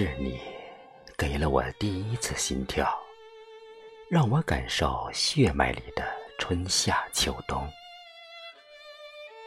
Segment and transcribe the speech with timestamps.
[0.00, 0.40] 是你
[1.16, 2.88] 给了我第一次心跳，
[4.08, 6.06] 让我感受血脉里的
[6.38, 7.68] 春夏秋冬。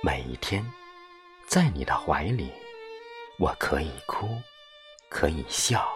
[0.03, 0.61] 每一天，
[1.47, 2.51] 在你的怀里，
[3.39, 4.27] 我可以哭，
[5.07, 5.89] 可以笑，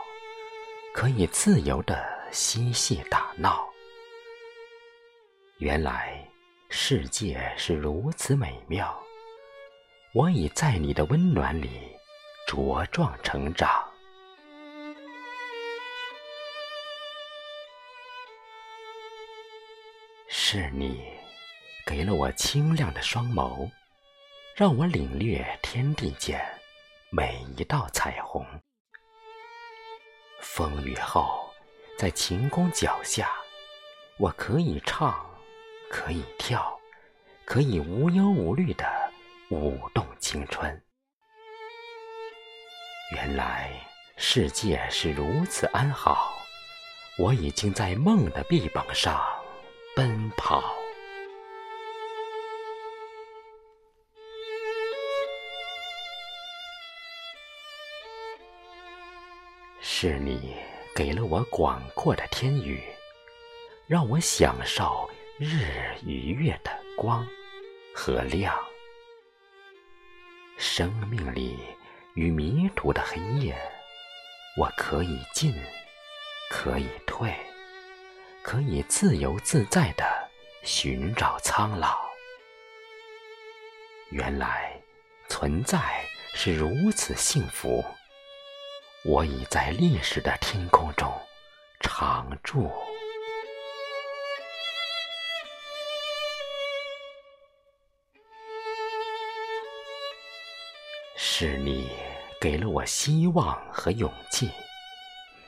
[0.94, 3.68] 可以自由的嬉戏打闹。
[5.58, 6.26] 原来
[6.70, 8.98] 世界是如此美妙，
[10.13, 11.94] 我已在你的温暖里
[12.48, 13.84] 茁壮成长。
[20.48, 21.04] 是你
[21.88, 23.67] 给了我清亮的双眸，
[24.55, 26.40] 让我领略天地间
[27.09, 28.45] 每一道彩虹。
[30.40, 31.51] 风雨后，
[31.98, 33.32] 在晴空脚下，
[34.20, 35.20] 我可以唱，
[35.90, 36.79] 可以跳，
[37.43, 38.85] 可以无忧无虑的
[39.49, 40.79] 舞动青春。
[43.16, 43.71] 原来
[44.16, 46.35] 世界是如此安好，
[47.18, 49.35] 我已经在梦的臂膀上。
[49.96, 50.76] 奔跑，
[59.79, 60.57] 是你
[60.93, 62.84] 给了我广阔的天宇，
[63.88, 65.09] 让我享受
[65.40, 65.72] 日
[66.06, 67.25] 与月的光
[67.94, 68.53] 和亮。
[70.57, 71.57] 生命里
[72.16, 73.56] 与迷途的黑夜，
[74.57, 75.53] 我可以进，
[76.50, 77.34] 可以退。
[78.46, 80.06] 可以自由自在的
[80.62, 81.97] 寻找苍老。
[84.12, 84.79] 原来
[85.28, 85.79] 存在
[86.35, 87.84] 是如此幸福。
[89.03, 91.12] 我已在历史的天空中
[91.79, 92.69] 常驻。
[101.16, 101.89] 是你
[102.39, 104.51] 给了我希望和勇气。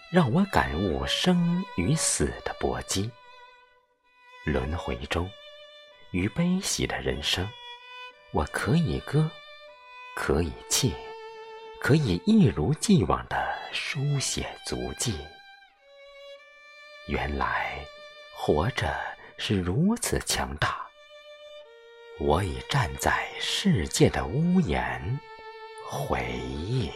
[0.10, 3.12] 让我感悟生与死的搏击，
[4.46, 5.30] 轮回中
[6.12, 7.46] 与悲喜的人生，
[8.32, 9.30] 我可以歌，
[10.16, 10.94] 可以泣，
[11.82, 15.20] 可以一如既往的书写足迹。
[17.08, 17.78] 原来
[18.34, 18.98] 活着
[19.38, 20.88] 是如此强大，
[22.18, 25.20] 我已站在世界的屋檐，
[25.86, 26.90] 回忆。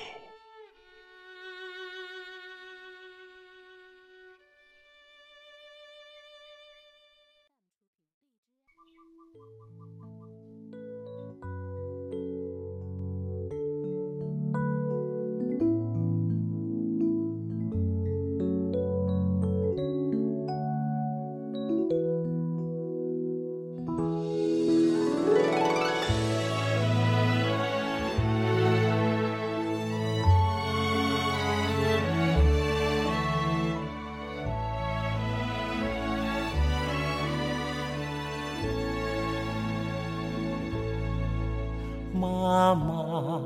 [42.13, 43.41] 妈妈，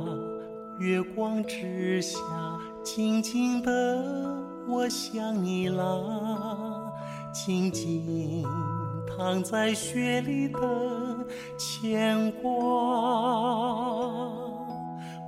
[0.80, 2.20] 月光之下，
[2.84, 3.72] 静静的，
[4.68, 6.92] 我想你啦。
[7.32, 8.44] 静静
[9.06, 10.60] 躺在雪里的
[11.58, 12.52] 牵挂。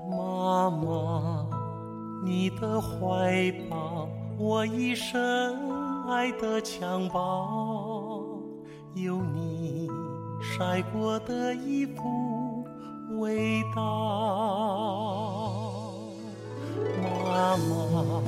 [0.10, 1.46] 妈妈，
[2.24, 4.10] 你的怀抱，
[4.40, 8.42] 我一生爱的襁褓。
[8.96, 9.88] 有你
[10.42, 12.02] 晒过的衣服。
[13.18, 13.82] 味道，
[17.02, 18.22] 妈妈，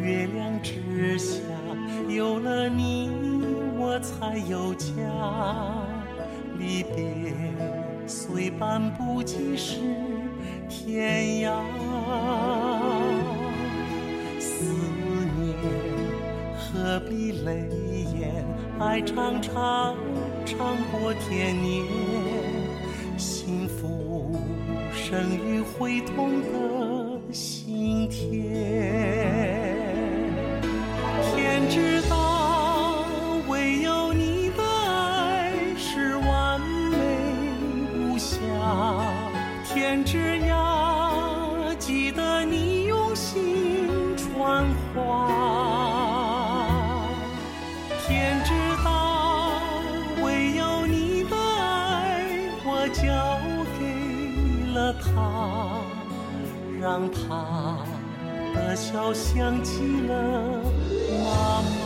[0.00, 1.40] 月亮之下，
[2.08, 3.10] 有了你，
[3.76, 4.92] 我才有家。
[6.58, 7.32] 离别
[8.06, 9.80] 虽半步即是
[10.68, 11.52] 天涯，
[14.38, 14.64] 思
[15.40, 15.56] 念
[16.56, 17.68] 何必泪
[18.16, 18.46] 眼，
[18.78, 19.96] 爱长长
[20.46, 21.84] 长过天年。
[23.16, 24.36] 幸福
[24.92, 26.48] 生于会痛的
[27.32, 28.42] 心田。
[31.34, 33.04] 天知道，
[33.48, 36.96] 唯有你的爱是完美
[37.98, 38.36] 无瑕。
[39.64, 40.63] 天之涯，
[52.94, 53.38] 交
[53.78, 54.14] 给。
[54.74, 55.80] 了他，
[56.80, 57.78] 让他
[58.54, 60.12] 的笑像极了
[61.22, 61.83] 妈妈。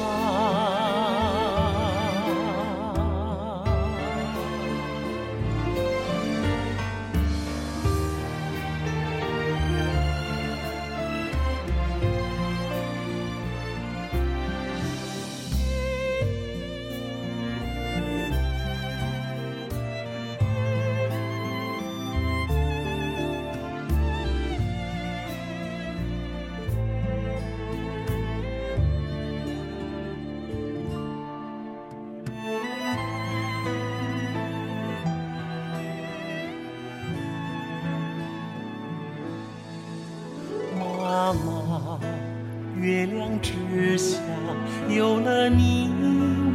[44.98, 45.88] 有了你，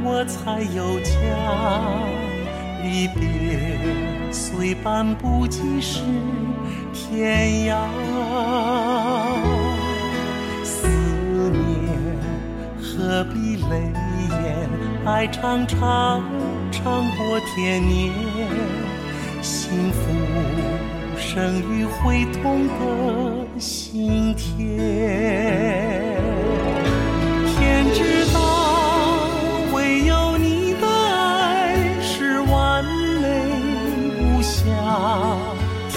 [0.04, 1.13] 我才有家。
[2.84, 3.80] 离别
[4.34, 6.01] 虽半步即是
[6.92, 7.88] 天涯，
[10.62, 10.90] 思
[11.54, 11.56] 念
[12.81, 13.94] 何必泪
[14.30, 14.69] 眼？
[15.06, 16.22] 爱长长
[16.69, 18.12] 长过天年，
[19.42, 20.01] 幸福
[21.18, 24.51] 生于会痛的心田。
[27.56, 28.22] 天之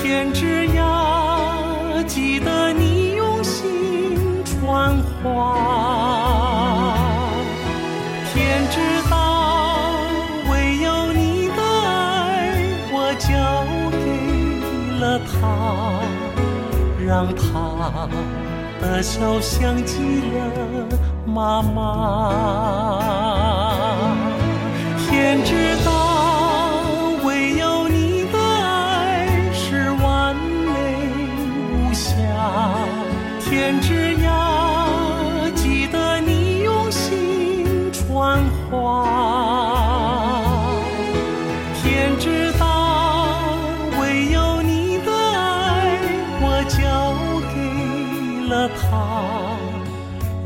[0.07, 6.95] 天之涯，记得你用心传话。
[8.33, 8.79] 天知
[9.11, 9.97] 道，
[10.49, 12.55] 唯有你的爱，
[12.93, 13.27] 我交
[13.91, 14.07] 给
[15.01, 15.35] 了他，
[17.05, 18.09] 让他
[18.81, 20.37] 的笑像极了
[21.27, 23.36] 妈妈。
[38.71, 39.05] 花。
[41.75, 42.65] 天知道，
[44.01, 45.99] 唯有你的爱，
[46.41, 46.79] 我交
[47.53, 47.57] 给
[48.49, 48.83] 了他，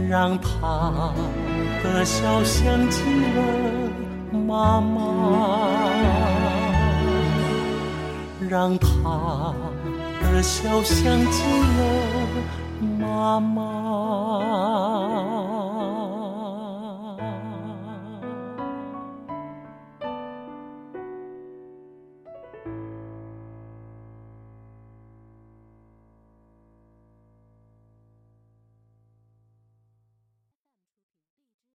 [0.09, 1.13] 让他
[1.83, 3.03] 的笑像极
[3.35, 3.39] 了
[4.33, 4.97] 妈妈，
[8.49, 9.55] 让他
[10.23, 11.43] 的笑像极
[11.77, 11.81] 了
[12.99, 15.00] 妈妈。